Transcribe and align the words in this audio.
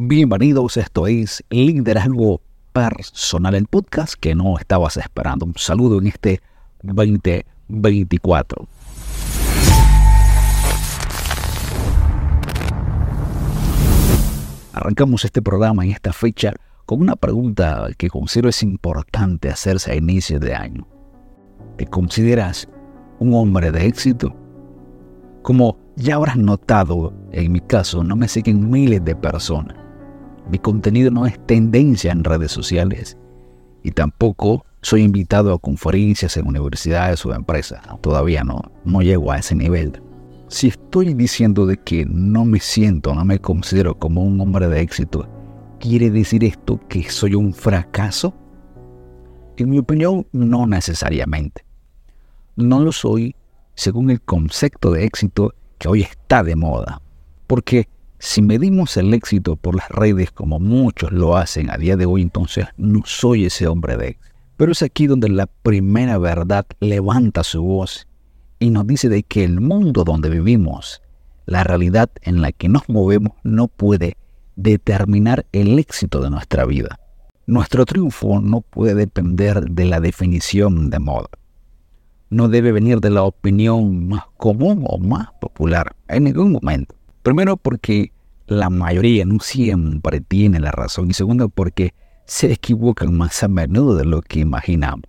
Bienvenidos, 0.00 0.76
esto 0.76 1.08
es 1.08 1.42
Liderazgo 1.50 2.40
Personal, 2.72 3.56
el 3.56 3.66
podcast 3.66 4.14
que 4.14 4.36
no 4.36 4.56
estabas 4.56 4.96
esperando. 4.96 5.44
Un 5.44 5.54
saludo 5.56 5.98
en 5.98 6.06
este 6.06 6.40
2024. 6.84 8.68
Arrancamos 14.72 15.24
este 15.24 15.42
programa 15.42 15.84
en 15.84 15.90
esta 15.90 16.12
fecha 16.12 16.52
con 16.86 17.00
una 17.00 17.16
pregunta 17.16 17.88
que 17.98 18.08
considero 18.08 18.50
es 18.50 18.62
importante 18.62 19.48
hacerse 19.48 19.90
a 19.90 19.96
inicio 19.96 20.38
de 20.38 20.54
año. 20.54 20.86
¿Te 21.76 21.88
consideras 21.88 22.68
un 23.18 23.34
hombre 23.34 23.72
de 23.72 23.86
éxito? 23.86 24.32
Como 25.42 25.76
ya 25.96 26.14
habrás 26.14 26.36
notado, 26.36 27.12
en 27.32 27.50
mi 27.50 27.60
caso 27.60 28.04
no 28.04 28.14
me 28.14 28.28
siguen 28.28 28.70
miles 28.70 29.04
de 29.04 29.16
personas. 29.16 29.77
Mi 30.50 30.58
contenido 30.58 31.10
no 31.10 31.26
es 31.26 31.38
tendencia 31.46 32.12
en 32.12 32.24
redes 32.24 32.52
sociales 32.52 33.16
y 33.82 33.90
tampoco 33.90 34.64
soy 34.80 35.02
invitado 35.02 35.52
a 35.52 35.58
conferencias 35.58 36.36
en 36.36 36.46
universidades 36.46 37.24
o 37.26 37.34
empresas. 37.34 37.80
Todavía 38.00 38.44
no, 38.44 38.62
no 38.84 39.02
llego 39.02 39.32
a 39.32 39.38
ese 39.38 39.54
nivel. 39.54 40.02
Si 40.48 40.68
estoy 40.68 41.12
diciendo 41.12 41.66
de 41.66 41.76
que 41.76 42.06
no 42.06 42.44
me 42.44 42.60
siento, 42.60 43.14
no 43.14 43.24
me 43.24 43.38
considero 43.38 43.98
como 43.98 44.22
un 44.22 44.40
hombre 44.40 44.68
de 44.68 44.80
éxito, 44.80 45.28
¿quiere 45.78 46.10
decir 46.10 46.44
esto 46.44 46.80
que 46.88 47.10
soy 47.10 47.34
un 47.34 47.52
fracaso? 47.52 48.34
En 49.58 49.68
mi 49.68 49.78
opinión, 49.78 50.26
no 50.32 50.66
necesariamente. 50.66 51.64
No 52.56 52.80
lo 52.80 52.92
soy 52.92 53.34
según 53.74 54.10
el 54.10 54.22
concepto 54.22 54.92
de 54.92 55.04
éxito 55.04 55.52
que 55.78 55.88
hoy 55.88 56.02
está 56.02 56.42
de 56.42 56.56
moda. 56.56 57.02
Porque 57.46 57.88
si 58.18 58.42
medimos 58.42 58.96
el 58.96 59.14
éxito 59.14 59.56
por 59.56 59.74
las 59.76 59.88
redes 59.88 60.30
como 60.30 60.58
muchos 60.58 61.12
lo 61.12 61.36
hacen 61.36 61.70
a 61.70 61.76
día 61.76 61.96
de 61.96 62.06
hoy, 62.06 62.22
entonces 62.22 62.66
no 62.76 63.02
soy 63.04 63.46
ese 63.46 63.66
hombre 63.66 63.96
de 63.96 64.08
éxito. 64.08 64.34
Pero 64.56 64.72
es 64.72 64.82
aquí 64.82 65.06
donde 65.06 65.28
la 65.28 65.46
primera 65.46 66.18
verdad 66.18 66.66
levanta 66.80 67.44
su 67.44 67.62
voz 67.62 68.08
y 68.58 68.70
nos 68.70 68.86
dice 68.86 69.08
de 69.08 69.22
que 69.22 69.44
el 69.44 69.60
mundo 69.60 70.04
donde 70.04 70.30
vivimos, 70.30 71.00
la 71.46 71.62
realidad 71.62 72.10
en 72.22 72.42
la 72.42 72.52
que 72.52 72.68
nos 72.68 72.88
movemos, 72.88 73.34
no 73.44 73.68
puede 73.68 74.16
determinar 74.56 75.46
el 75.52 75.78
éxito 75.78 76.20
de 76.20 76.30
nuestra 76.30 76.64
vida. 76.64 76.98
Nuestro 77.46 77.86
triunfo 77.86 78.40
no 78.40 78.62
puede 78.62 78.94
depender 78.94 79.70
de 79.70 79.84
la 79.84 80.00
definición 80.00 80.90
de 80.90 80.98
moda 80.98 81.28
no 82.30 82.48
debe 82.48 82.72
venir 82.72 83.00
de 83.00 83.10
la 83.10 83.22
opinión 83.22 84.08
más 84.08 84.24
común 84.36 84.84
o 84.86 84.98
más 84.98 85.28
popular 85.40 85.94
en 86.08 86.24
ningún 86.24 86.52
momento. 86.52 86.94
Primero 87.28 87.58
porque 87.58 88.10
la 88.46 88.70
mayoría 88.70 89.26
no 89.26 89.38
siempre 89.40 90.22
tiene 90.22 90.60
la 90.60 90.70
razón 90.70 91.10
y 91.10 91.12
segundo 91.12 91.50
porque 91.50 91.92
se 92.24 92.50
equivocan 92.50 93.14
más 93.14 93.42
a 93.42 93.48
menudo 93.48 93.96
de 93.96 94.06
lo 94.06 94.22
que 94.22 94.40
imaginamos. 94.40 95.04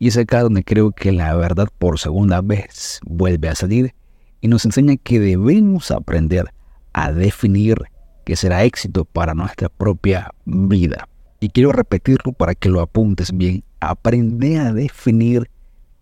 Y 0.00 0.08
es 0.08 0.16
acá 0.16 0.42
donde 0.42 0.64
creo 0.64 0.90
que 0.90 1.12
la 1.12 1.32
verdad 1.36 1.68
por 1.78 2.00
segunda 2.00 2.40
vez 2.40 2.98
vuelve 3.04 3.48
a 3.48 3.54
salir 3.54 3.94
y 4.40 4.48
nos 4.48 4.64
enseña 4.64 4.96
que 4.96 5.20
debemos 5.20 5.92
aprender 5.92 6.52
a 6.94 7.12
definir 7.12 7.80
qué 8.24 8.34
será 8.34 8.64
éxito 8.64 9.04
para 9.04 9.32
nuestra 9.32 9.68
propia 9.68 10.32
vida. 10.46 11.08
Y 11.38 11.50
quiero 11.50 11.70
repetirlo 11.70 12.32
para 12.32 12.56
que 12.56 12.70
lo 12.70 12.80
apuntes 12.80 13.30
bien. 13.30 13.62
Aprende 13.78 14.58
a 14.58 14.72
definir 14.72 15.48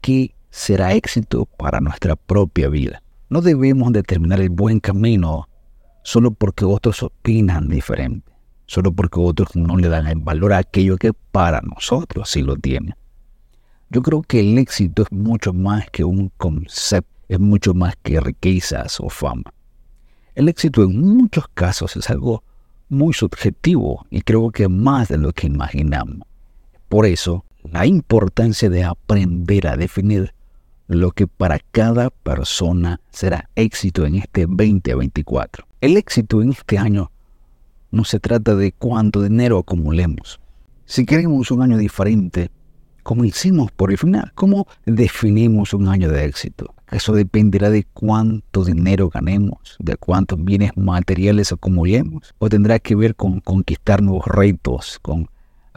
qué 0.00 0.34
será 0.48 0.94
éxito 0.94 1.44
para 1.44 1.80
nuestra 1.80 2.16
propia 2.16 2.70
vida. 2.70 3.02
No 3.30 3.42
debemos 3.42 3.92
determinar 3.92 4.40
el 4.40 4.50
buen 4.50 4.80
camino 4.80 5.48
solo 6.02 6.30
porque 6.30 6.64
otros 6.64 7.02
opinan 7.02 7.68
diferente, 7.68 8.32
solo 8.66 8.92
porque 8.92 9.20
otros 9.20 9.54
no 9.54 9.76
le 9.76 9.88
dan 9.88 10.06
el 10.06 10.18
valor 10.20 10.54
a 10.54 10.58
aquello 10.58 10.96
que 10.96 11.12
para 11.12 11.60
nosotros 11.60 12.30
sí 12.30 12.40
lo 12.40 12.56
tiene. 12.56 12.94
Yo 13.90 14.02
creo 14.02 14.22
que 14.22 14.40
el 14.40 14.56
éxito 14.56 15.02
es 15.02 15.12
mucho 15.12 15.52
más 15.52 15.90
que 15.90 16.04
un 16.04 16.30
concepto, 16.38 17.10
es 17.28 17.38
mucho 17.38 17.74
más 17.74 17.96
que 18.02 18.18
riquezas 18.20 18.98
o 19.00 19.10
fama. 19.10 19.52
El 20.34 20.48
éxito 20.48 20.82
en 20.82 20.98
muchos 20.98 21.48
casos 21.48 21.96
es 21.96 22.08
algo 22.08 22.42
muy 22.88 23.12
subjetivo 23.12 24.06
y 24.08 24.22
creo 24.22 24.50
que 24.50 24.68
más 24.68 25.08
de 25.08 25.18
lo 25.18 25.32
que 25.32 25.46
imaginamos. 25.46 26.26
Por 26.88 27.04
eso, 27.04 27.44
la 27.64 27.84
importancia 27.84 28.70
de 28.70 28.84
aprender 28.84 29.66
a 29.66 29.76
definir 29.76 30.32
lo 30.88 31.12
que 31.12 31.26
para 31.26 31.60
cada 31.70 32.10
persona 32.10 33.00
será 33.10 33.48
éxito 33.54 34.06
en 34.06 34.16
este 34.16 34.46
2024. 34.46 35.66
El 35.80 35.96
éxito 35.96 36.42
en 36.42 36.50
este 36.50 36.78
año 36.78 37.12
no 37.90 38.04
se 38.04 38.18
trata 38.18 38.56
de 38.56 38.72
cuánto 38.72 39.22
dinero 39.22 39.58
acumulemos. 39.58 40.40
Si 40.86 41.04
queremos 41.04 41.50
un 41.50 41.62
año 41.62 41.76
diferente, 41.76 42.50
¿cómo 43.02 43.24
hicimos 43.24 43.70
por 43.70 43.90
el 43.90 43.98
final? 43.98 44.32
¿Cómo 44.34 44.66
definimos 44.86 45.74
un 45.74 45.88
año 45.88 46.10
de 46.10 46.24
éxito? 46.24 46.74
Eso 46.90 47.12
dependerá 47.12 47.68
de 47.68 47.84
cuánto 47.92 48.64
dinero 48.64 49.10
ganemos, 49.10 49.76
de 49.78 49.96
cuántos 49.98 50.42
bienes 50.42 50.74
materiales 50.74 51.52
acumulemos, 51.52 52.34
o 52.38 52.48
tendrá 52.48 52.78
que 52.78 52.94
ver 52.94 53.14
con 53.14 53.40
conquistar 53.40 54.02
nuevos 54.02 54.24
retos, 54.26 54.98
con 55.02 55.28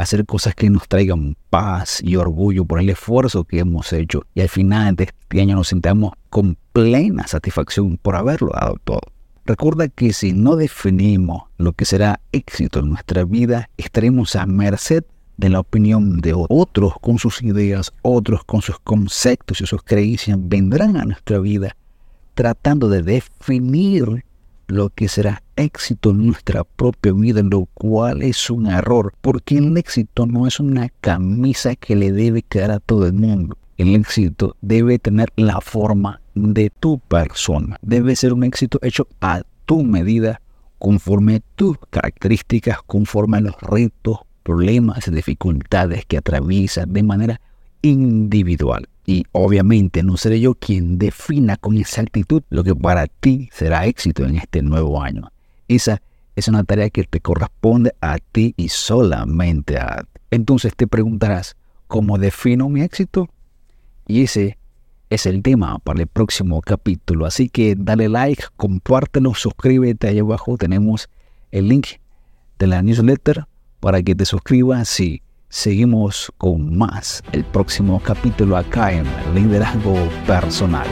hacer 0.01 0.25
cosas 0.25 0.55
que 0.55 0.69
nos 0.69 0.87
traigan 0.87 1.35
paz 1.49 2.01
y 2.03 2.15
orgullo 2.15 2.65
por 2.65 2.79
el 2.79 2.89
esfuerzo 2.89 3.43
que 3.43 3.59
hemos 3.59 3.93
hecho 3.93 4.23
y 4.33 4.41
al 4.41 4.49
final 4.49 4.95
de 4.95 5.05
este 5.05 5.41
año 5.41 5.55
nos 5.55 5.69
sintamos 5.69 6.13
con 6.29 6.57
plena 6.73 7.27
satisfacción 7.27 7.97
por 7.97 8.15
haberlo 8.15 8.51
dado 8.53 8.77
todo. 8.83 9.01
Recuerda 9.45 9.87
que 9.87 10.13
si 10.13 10.33
no 10.33 10.55
definimos 10.55 11.43
lo 11.57 11.73
que 11.73 11.85
será 11.85 12.19
éxito 12.31 12.79
en 12.79 12.89
nuestra 12.89 13.23
vida, 13.25 13.69
estaremos 13.77 14.35
a 14.35 14.45
merced 14.45 15.03
de 15.37 15.49
la 15.49 15.59
opinión 15.59 16.21
de 16.21 16.33
otros 16.35 16.93
con 17.01 17.17
sus 17.17 17.41
ideas, 17.41 17.91
otros 18.03 18.43
con 18.43 18.61
sus 18.61 18.79
conceptos 18.79 19.61
y 19.61 19.65
sus 19.65 19.81
creencias 19.83 20.37
vendrán 20.39 20.97
a 20.97 21.05
nuestra 21.05 21.39
vida 21.39 21.75
tratando 22.33 22.89
de 22.89 23.01
definir 23.03 24.25
lo 24.71 24.89
que 24.89 25.07
será 25.07 25.43
éxito 25.55 26.11
en 26.11 26.27
nuestra 26.27 26.63
propia 26.63 27.13
vida, 27.13 27.41
lo 27.43 27.65
cual 27.73 28.21
es 28.23 28.49
un 28.49 28.67
error, 28.67 29.13
porque 29.21 29.57
el 29.57 29.77
éxito 29.77 30.25
no 30.25 30.47
es 30.47 30.59
una 30.59 30.89
camisa 31.01 31.75
que 31.75 31.95
le 31.95 32.11
debe 32.11 32.41
quedar 32.41 32.71
a 32.71 32.79
todo 32.79 33.05
el 33.05 33.13
mundo. 33.13 33.57
El 33.77 33.95
éxito 33.95 34.55
debe 34.61 34.99
tener 34.99 35.31
la 35.35 35.59
forma 35.61 36.21
de 36.35 36.69
tu 36.69 36.99
persona. 36.99 37.77
Debe 37.81 38.15
ser 38.15 38.33
un 38.33 38.43
éxito 38.43 38.79
hecho 38.81 39.07
a 39.19 39.41
tu 39.65 39.83
medida, 39.83 40.41
conforme 40.79 41.35
a 41.35 41.41
tus 41.55 41.77
características, 41.89 42.81
conforme 42.83 43.37
a 43.37 43.41
los 43.41 43.59
retos, 43.61 44.19
problemas 44.43 45.11
dificultades 45.11 46.05
que 46.05 46.17
atraviesas 46.17 46.85
de 46.91 47.03
manera 47.03 47.41
individual. 47.81 48.87
Y 49.05 49.25
obviamente 49.31 50.03
no 50.03 50.17
seré 50.17 50.39
yo 50.39 50.53
quien 50.53 50.97
defina 50.97 51.57
con 51.57 51.77
exactitud 51.77 52.43
lo 52.49 52.63
que 52.63 52.75
para 52.75 53.07
ti 53.07 53.49
será 53.51 53.85
éxito 53.85 54.25
en 54.25 54.37
este 54.37 54.61
nuevo 54.61 55.01
año. 55.01 55.31
Esa 55.67 56.01
es 56.35 56.47
una 56.47 56.63
tarea 56.63 56.89
que 56.89 57.03
te 57.03 57.19
corresponde 57.19 57.93
a 58.01 58.17
ti 58.17 58.53
y 58.57 58.69
solamente 58.69 59.77
a 59.77 60.03
ti. 60.03 60.21
Entonces 60.31 60.75
te 60.75 60.87
preguntarás, 60.87 61.57
¿cómo 61.87 62.17
defino 62.17 62.69
mi 62.69 62.81
éxito? 62.81 63.29
Y 64.07 64.23
ese 64.23 64.57
es 65.09 65.25
el 65.25 65.41
tema 65.41 65.77
para 65.79 66.01
el 66.01 66.07
próximo 66.07 66.61
capítulo. 66.61 67.25
Así 67.25 67.49
que 67.49 67.75
dale 67.77 68.07
like, 68.07 68.43
compártelo, 68.55 69.33
suscríbete. 69.33 70.07
Ahí 70.07 70.19
abajo 70.19 70.57
tenemos 70.57 71.09
el 71.51 71.67
link 71.67 71.87
de 72.57 72.67
la 72.67 72.81
newsletter 72.81 73.45
para 73.81 74.01
que 74.01 74.15
te 74.15 74.25
suscribas 74.25 74.99
y 75.01 75.21
Seguimos 75.53 76.31
con 76.37 76.77
más 76.77 77.21
el 77.33 77.43
próximo 77.43 78.01
capítulo 78.01 78.55
acá 78.55 78.93
en 78.93 79.03
Liderazgo 79.35 79.97
Personal. 80.25 80.87